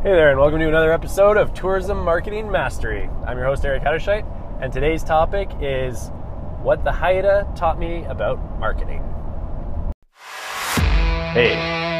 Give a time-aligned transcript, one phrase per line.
[0.00, 3.10] Hey there, and welcome to another episode of Tourism Marketing Mastery.
[3.26, 4.24] I'm your host, Eric Hatterscheit,
[4.62, 6.12] and today's topic is
[6.62, 9.02] what the Haida taught me about marketing.
[11.32, 11.56] Hey,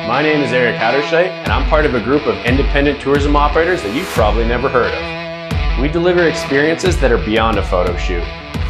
[0.07, 3.82] my name is Eric Hatterscheit, and I'm part of a group of independent tourism operators
[3.82, 5.83] that you've probably never heard of.
[5.83, 8.23] We deliver experiences that are beyond a photo shoot.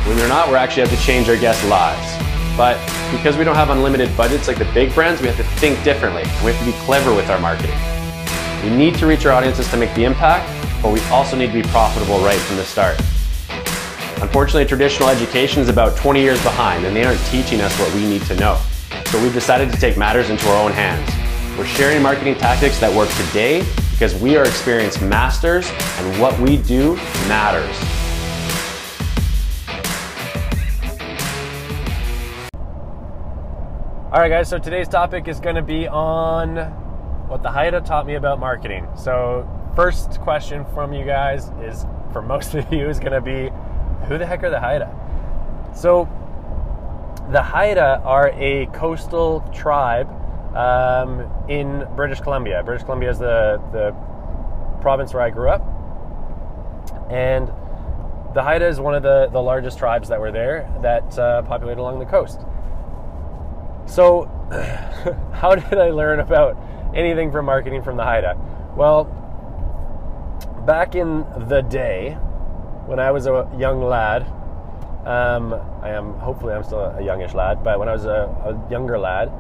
[0.06, 2.16] When they're not, we actually have to change our guests' lives.
[2.56, 2.78] But
[3.12, 6.22] because we don't have unlimited budgets like the big brands, we have to think differently,
[6.42, 7.78] we have to be clever with our marketing.
[8.64, 10.50] We need to reach our audiences to make the impact,
[10.82, 13.00] but we also need to be profitable right from the start.
[14.20, 18.00] Unfortunately, traditional education is about 20 years behind, and they aren't teaching us what we
[18.04, 18.60] need to know.
[19.06, 21.08] So we've decided to take matters into our own hands.
[21.56, 26.56] We're sharing marketing tactics that work today because we are experienced masters and what we
[26.56, 26.96] do
[27.28, 27.76] matters.
[34.10, 36.87] All right, guys, so today's topic is going to be on
[37.28, 38.88] what the Haida taught me about marketing.
[38.96, 39.46] So,
[39.76, 43.50] first question from you guys is for most of you is going to be
[44.06, 44.94] who the heck are the Haida?
[45.74, 46.08] So,
[47.30, 50.08] the Haida are a coastal tribe
[50.56, 52.62] um, in British Columbia.
[52.64, 53.94] British Columbia is the, the
[54.80, 55.62] province where I grew up.
[57.10, 57.48] And
[58.34, 61.76] the Haida is one of the, the largest tribes that were there that uh, populate
[61.76, 62.40] along the coast.
[63.86, 64.24] So,
[65.32, 66.56] how did I learn about
[66.98, 68.36] anything from marketing from the Haida?
[68.76, 69.04] Well,
[70.66, 72.12] back in the day,
[72.86, 74.22] when I was a young lad,
[75.06, 78.70] um, I am hopefully I'm still a youngish lad, but when I was a, a
[78.70, 79.32] younger lad,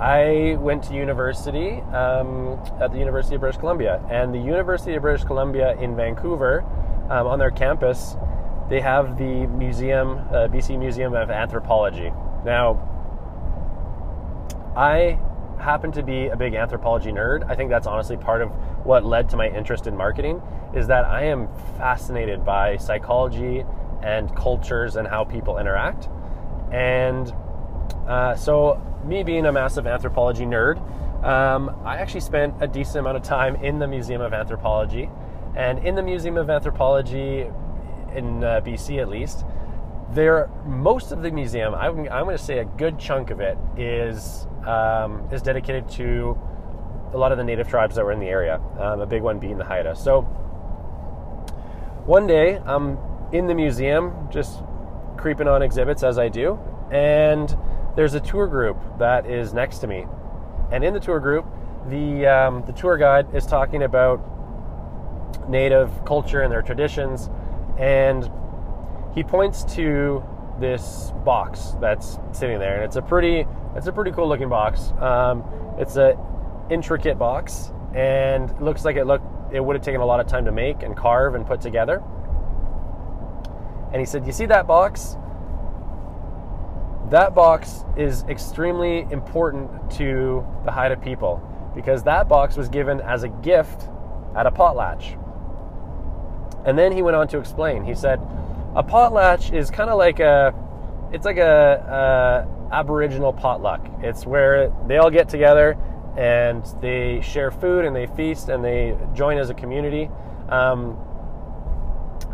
[0.00, 5.02] I went to university um, at the University of British Columbia, and the University of
[5.02, 6.64] British Columbia in Vancouver,
[7.10, 8.16] um, on their campus,
[8.68, 12.10] they have the museum, uh, BC Museum of Anthropology.
[12.44, 12.90] Now,
[14.76, 15.18] I
[15.58, 17.48] happen to be a big anthropology nerd.
[17.48, 18.50] I think that's honestly part of
[18.84, 20.42] what led to my interest in marketing
[20.74, 23.64] is that I am fascinated by psychology
[24.02, 26.08] and cultures and how people interact.
[26.72, 27.32] And
[28.06, 30.78] uh, so, me being a massive anthropology nerd,
[31.24, 35.08] um, I actually spent a decent amount of time in the Museum of Anthropology.
[35.56, 37.46] And in the Museum of Anthropology,
[38.14, 39.44] in uh, BC at least,
[40.14, 43.58] there most of the museum, I'm, I'm going to say a good chunk of it
[43.76, 46.38] is um, is dedicated to
[47.12, 48.60] a lot of the native tribes that were in the area.
[48.78, 49.94] Um, a big one being the Haida.
[49.94, 50.22] So
[52.06, 52.98] one day I'm
[53.32, 54.62] in the museum, just
[55.16, 56.58] creeping on exhibits as I do,
[56.90, 57.56] and
[57.96, 60.06] there's a tour group that is next to me,
[60.72, 61.46] and in the tour group,
[61.88, 64.20] the um, the tour guide is talking about
[65.48, 67.30] native culture and their traditions,
[67.78, 68.30] and
[69.14, 70.22] he points to
[70.58, 74.92] this box that's sitting there, and it's a pretty it's a pretty cool looking box.
[75.00, 75.44] Um,
[75.78, 76.16] it's a
[76.70, 80.44] intricate box, and looks like it look it would have taken a lot of time
[80.44, 82.02] to make and carve and put together.
[83.92, 85.16] And he said, "You see that box?
[87.10, 91.42] That box is extremely important to the Haida people
[91.74, 93.88] because that box was given as a gift
[94.34, 95.20] at a potlatch."
[96.64, 97.84] And then he went on to explain.
[97.84, 98.20] He said,
[98.76, 100.54] "A potlatch is kind of like a
[101.12, 103.86] it's like a, a Aboriginal potluck.
[104.02, 105.78] It's where they all get together
[106.16, 110.10] and they share food and they feast and they join as a community.
[110.48, 110.98] Um,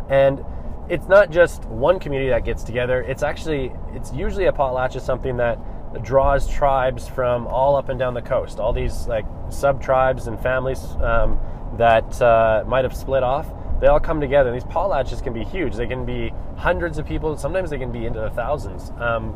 [0.09, 0.43] and
[0.89, 3.01] it's not just one community that gets together.
[3.01, 5.59] It's actually it's usually a potlatch is something that
[6.03, 8.59] draws tribes from all up and down the coast.
[8.59, 11.39] All these like sub tribes and families um,
[11.77, 13.47] that uh, might have split off
[13.81, 14.49] they all come together.
[14.49, 15.75] And these potlatches can be huge.
[15.75, 17.35] They can be hundreds of people.
[17.35, 18.91] Sometimes they can be into the thousands.
[18.91, 19.35] Um,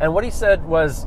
[0.00, 1.06] and what he said was,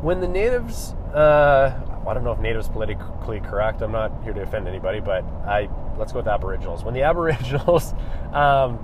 [0.00, 1.72] when the natives, uh,
[2.06, 3.82] I don't know if natives politically correct.
[3.82, 6.84] I'm not here to offend anybody, but I let's go with Aboriginals.
[6.84, 7.94] When the Aboriginals,
[8.32, 8.76] um,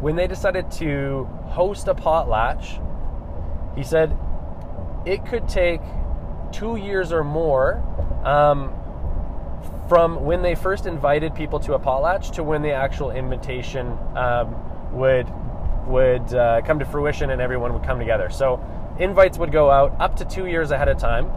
[0.00, 2.84] when they decided to host a potlatch,
[3.76, 4.16] he said
[5.06, 5.80] it could take
[6.52, 7.76] two years or more
[8.24, 8.74] um,
[9.88, 14.54] from when they first invited people to a potlatch to when the actual invitation um,
[14.92, 15.26] would
[15.86, 18.30] would uh, come to fruition and everyone would come together.
[18.30, 18.64] So
[18.98, 21.30] invites would go out up to two years ahead of time.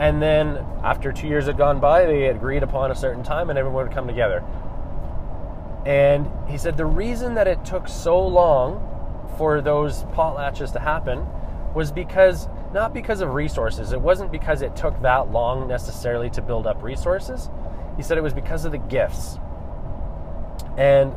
[0.00, 3.58] And then after two years had gone by, they agreed upon a certain time and
[3.58, 4.42] everyone would come together.
[5.86, 8.82] And he said the reason that it took so long
[9.38, 11.26] for those potlatches to happen
[11.74, 13.92] was because not because of resources.
[13.92, 17.48] It wasn't because it took that long necessarily to build up resources.
[17.96, 19.38] He said it was because of the gifts.
[20.76, 21.12] And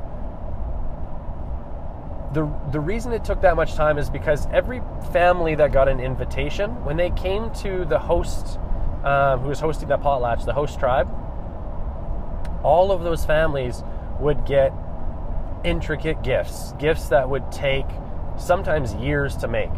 [2.33, 4.81] the the reason it took that much time is because every
[5.11, 8.59] family that got an invitation, when they came to the host
[9.03, 11.09] um, who was hosting that potlatch, the host tribe,
[12.63, 13.83] all of those families
[14.19, 14.73] would get
[15.63, 17.85] intricate gifts, gifts that would take
[18.37, 19.71] sometimes years to make.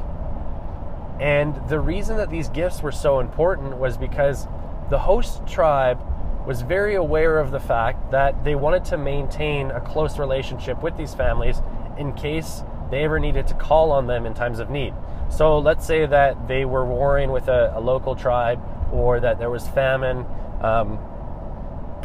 [1.19, 4.47] And the reason that these gifts were so important was because
[4.89, 6.01] the host tribe
[6.45, 10.97] was very aware of the fact that they wanted to maintain a close relationship with
[10.97, 11.61] these families
[11.97, 14.93] in case they ever needed to call on them in times of need.
[15.29, 18.59] So let's say that they were warring with a, a local tribe
[18.91, 20.25] or that there was famine.
[20.61, 20.99] Um,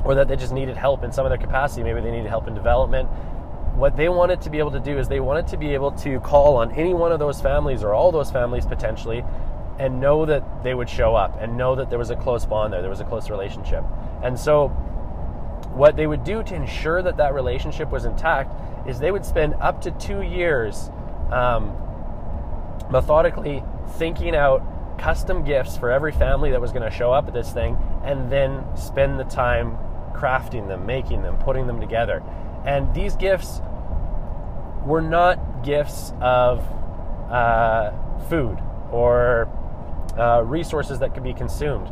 [0.07, 1.83] or that they just needed help in some other capacity.
[1.83, 3.09] Maybe they needed help in development.
[3.77, 6.19] What they wanted to be able to do is they wanted to be able to
[6.21, 9.23] call on any one of those families or all those families potentially
[9.79, 12.73] and know that they would show up and know that there was a close bond
[12.73, 13.85] there, there was a close relationship.
[14.23, 14.69] And so,
[15.75, 19.53] what they would do to ensure that that relationship was intact is they would spend
[19.61, 20.91] up to two years
[21.31, 21.77] um,
[22.91, 23.63] methodically
[23.99, 24.63] thinking out
[24.99, 28.33] custom gifts for every family that was going to show up at this thing and
[28.33, 29.77] then spend the time
[30.15, 32.23] crafting them, making them, putting them together.
[32.67, 33.61] And these gifts
[34.85, 36.61] were not gifts of
[37.31, 37.93] uh,
[38.29, 38.59] food
[38.91, 39.49] or
[40.19, 41.91] uh, resources that could be consumed.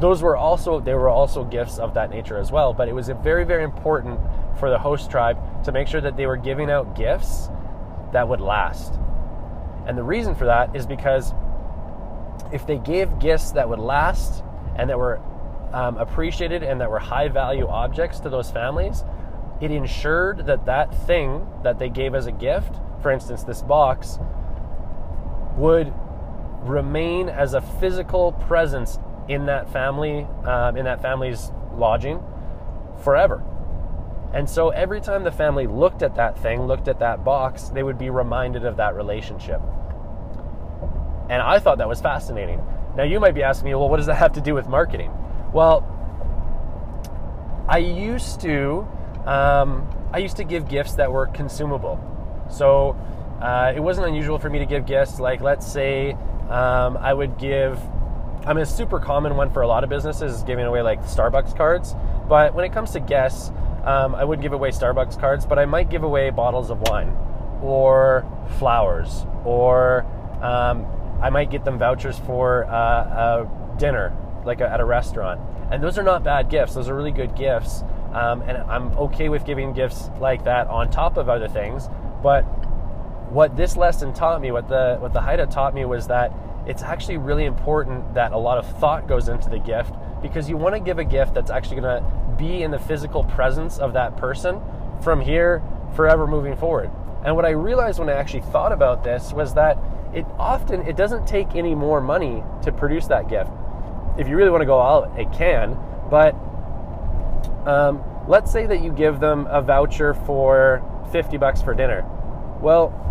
[0.00, 2.74] Those were also they were also gifts of that nature as well.
[2.74, 4.20] But it was very very important
[4.58, 7.48] for the host tribe to make sure that they were giving out gifts
[8.12, 8.94] that would last.
[9.86, 11.32] And the reason for that is because
[12.52, 14.42] if they gave gifts that would last
[14.76, 15.20] and that were
[15.72, 19.04] um, appreciated and that were high value objects to those families,
[19.60, 24.18] it ensured that that thing that they gave as a gift, for instance, this box,
[25.56, 25.92] would
[26.62, 28.98] remain as a physical presence
[29.28, 32.22] in that family, um, in that family's lodging,
[33.02, 33.42] forever.
[34.34, 37.82] And so every time the family looked at that thing, looked at that box, they
[37.82, 39.60] would be reminded of that relationship.
[41.30, 42.62] And I thought that was fascinating.
[42.96, 45.10] Now, you might be asking me, well, what does that have to do with marketing?
[45.52, 45.84] Well,
[47.68, 48.86] I used to,
[49.26, 51.98] um, I used to give gifts that were consumable.
[52.50, 52.96] So
[53.40, 56.12] uh, it wasn't unusual for me to give gifts like, let's say,
[56.48, 57.78] um, I would give.
[58.46, 61.02] I mean, a super common one for a lot of businesses is giving away like
[61.02, 61.96] Starbucks cards.
[62.28, 63.50] But when it comes to guests,
[63.84, 67.08] um, I would give away Starbucks cards, but I might give away bottles of wine
[67.60, 68.24] or
[68.58, 70.04] flowers or
[70.42, 70.86] um,
[71.20, 75.40] I might get them vouchers for uh, a dinner, like a, at a restaurant.
[75.70, 76.74] And those are not bad gifts.
[76.74, 77.82] Those are really good gifts.
[78.16, 81.88] Um, and I'm okay with giving gifts like that on top of other things.
[82.22, 82.44] But
[83.30, 86.32] what this lesson taught me, what the what the Haida taught me, was that
[86.66, 89.92] it's actually really important that a lot of thought goes into the gift
[90.22, 93.22] because you want to give a gift that's actually going to be in the physical
[93.22, 94.62] presence of that person
[95.02, 95.62] from here
[95.94, 96.90] forever moving forward.
[97.22, 99.76] And what I realized when I actually thought about this was that
[100.14, 103.50] it often it doesn't take any more money to produce that gift.
[104.16, 105.76] If you really want to go out, it can.
[106.10, 106.34] But
[107.66, 110.82] um, let's say that you give them a voucher for
[111.12, 112.04] 50 bucks for dinner.
[112.60, 113.02] Well,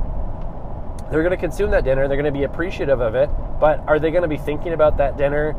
[1.11, 2.07] they're going to consume that dinner.
[2.07, 3.29] They're going to be appreciative of it.
[3.59, 5.53] But are they going to be thinking about that dinner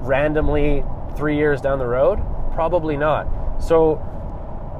[0.00, 0.84] randomly
[1.16, 2.18] three years down the road?
[2.52, 3.28] Probably not.
[3.62, 4.02] So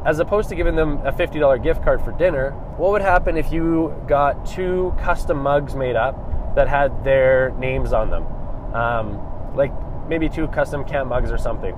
[0.04, 3.52] as opposed to giving them a $50 gift card for dinner, what would happen if
[3.52, 8.26] you got two custom mugs made up that had their names on them?
[8.74, 9.72] Um, like
[10.08, 11.76] maybe two custom camp mugs or something.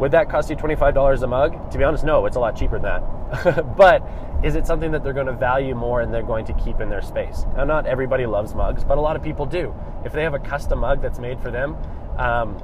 [0.00, 1.70] Would that cost you $25 a mug?
[1.70, 3.76] To be honest, no, it's a lot cheaper than that.
[3.76, 4.02] but
[4.42, 6.88] is it something that they're going to value more and they're going to keep in
[6.88, 7.44] their space?
[7.56, 9.74] Now, not everybody loves mugs, but a lot of people do.
[10.04, 11.76] If they have a custom mug that's made for them,
[12.18, 12.62] um,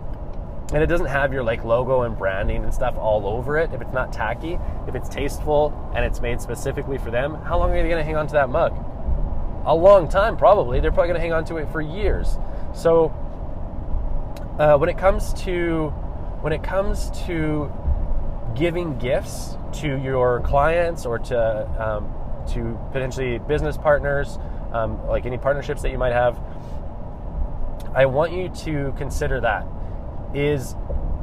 [0.73, 3.81] and it doesn't have your like logo and branding and stuff all over it if
[3.81, 7.83] it's not tacky if it's tasteful and it's made specifically for them how long are
[7.83, 8.73] they going to hang on to that mug
[9.67, 12.39] a long time probably they're probably going to hang on to it for years
[12.73, 13.07] so
[14.59, 15.93] uh, when it comes to
[16.41, 17.71] when it comes to
[18.55, 21.39] giving gifts to your clients or to
[21.79, 22.13] um,
[22.53, 24.39] to potentially business partners
[24.73, 26.41] um, like any partnerships that you might have
[27.95, 29.67] i want you to consider that
[30.35, 30.75] is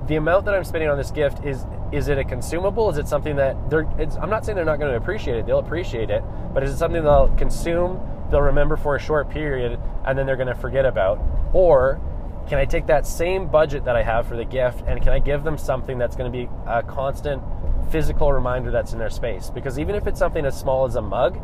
[0.07, 2.89] the amount that I'm spending on this gift is is it a consumable?
[2.89, 3.85] Is it something that they're?
[4.21, 5.45] I'm not saying they're not going to appreciate it.
[5.45, 7.99] They'll appreciate it, but is it something they'll consume?
[8.29, 11.19] They'll remember for a short period, and then they're going to forget about.
[11.53, 12.01] Or
[12.47, 15.19] can I take that same budget that I have for the gift, and can I
[15.19, 17.41] give them something that's going to be a constant
[17.91, 19.49] physical reminder that's in their space?
[19.49, 21.39] Because even if it's something as small as a mug,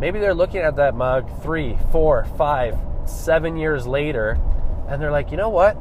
[0.00, 4.38] maybe they're looking at that mug three, four, five, seven years later,
[4.88, 5.76] and they're like, you know what?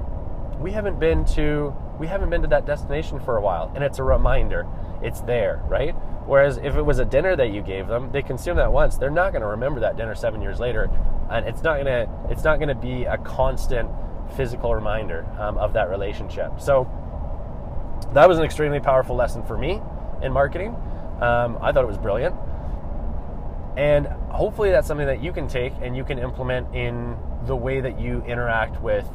[0.63, 3.99] we haven't been to we haven't been to that destination for a while and it's
[3.99, 4.65] a reminder
[5.03, 5.91] it's there right
[6.25, 9.09] whereas if it was a dinner that you gave them they consume that once they're
[9.09, 10.89] not going to remember that dinner seven years later
[11.29, 13.89] and it's not going to it's not going to be a constant
[14.35, 16.59] physical reminder um, of that relationship.
[16.59, 16.89] So
[18.13, 19.81] that was an extremely powerful lesson for me
[20.21, 20.75] in marketing.
[21.21, 22.35] Um, I thought it was brilliant.
[23.77, 27.15] And hopefully that's something that you can take and you can implement in
[27.45, 29.07] the way that you interact with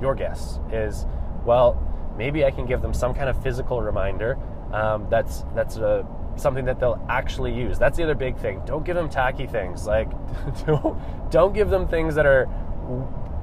[0.00, 1.06] your guests is
[1.44, 1.80] well
[2.16, 4.38] maybe i can give them some kind of physical reminder
[4.72, 8.84] um, that's that's a, something that they'll actually use that's the other big thing don't
[8.84, 10.10] give them tacky things like
[10.66, 12.48] don't, don't give them things that are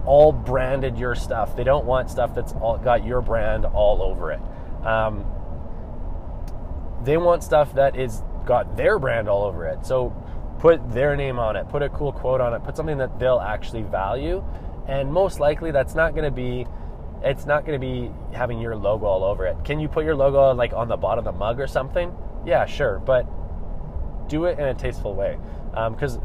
[0.09, 1.55] all branded your stuff.
[1.55, 4.41] They don't want stuff that's all got your brand all over it.
[4.83, 5.23] Um,
[7.03, 9.85] they want stuff that is got their brand all over it.
[9.85, 10.09] So
[10.57, 13.39] put their name on it put a cool quote on it put something that they'll
[13.39, 14.43] actually value.
[14.87, 16.65] And most likely that's not going to be
[17.23, 19.63] it's not going to be having your logo all over it.
[19.63, 22.11] Can you put your logo like on the bottom of the mug or something?
[22.47, 23.27] Yeah sure but
[24.27, 25.37] do it in a tasteful way.
[25.69, 26.23] Because um,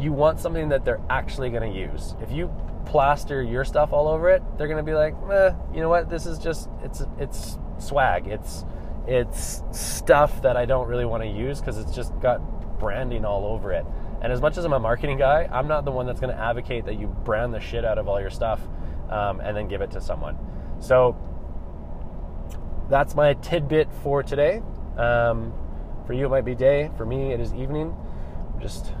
[0.00, 2.16] you want something that they're actually going to use.
[2.20, 2.50] If you
[2.90, 6.26] plaster your stuff all over it they're to be like eh, you know what this
[6.26, 8.64] is just it's it's swag it's
[9.06, 12.40] it's stuff that i don't really want to use because it's just got
[12.80, 13.84] branding all over it
[14.20, 16.84] and as much as I'm a marketing guy, I'm not the one that's to advocate
[16.84, 18.60] that you brand the shit out of all your stuff
[19.08, 20.38] um, and then give it to someone.
[20.78, 21.16] So
[22.90, 24.62] that's my tidbit for today.
[24.98, 25.54] Um,
[26.06, 26.90] for you, it might be day.
[26.98, 27.96] For me, it is evening.
[28.52, 28.92] I'm just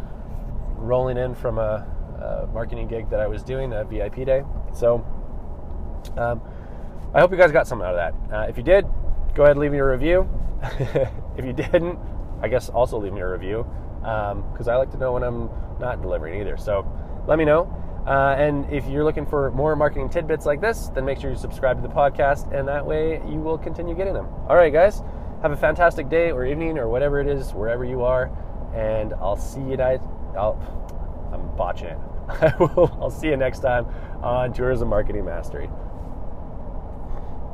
[0.76, 1.86] rolling in from a,
[2.20, 4.42] a, marketing gig that I was doing, a VIP day.
[4.74, 5.04] So
[6.16, 6.40] um,
[7.14, 8.34] I hope you guys got something out of that.
[8.34, 8.86] Uh, if you did,
[9.34, 10.28] go ahead and leave me a review.
[11.36, 11.98] if you didn't,
[12.42, 13.66] I guess also leave me a review
[14.00, 16.56] because um, I like to know when I'm not delivering either.
[16.56, 16.86] So
[17.26, 17.76] let me know.
[18.06, 21.36] Uh, and if you're looking for more marketing tidbits like this, then make sure you
[21.36, 24.26] subscribe to the podcast, and that way you will continue getting them.
[24.48, 25.02] All right, guys,
[25.42, 28.30] have a fantastic day or evening or whatever it is, wherever you are,
[28.74, 30.00] and I'll see you guys.
[30.36, 30.58] I'll,
[31.32, 31.98] I'm botching it.
[32.28, 32.96] I will.
[33.00, 33.86] I'll see you next time
[34.22, 35.68] on Tourism Marketing Mastery.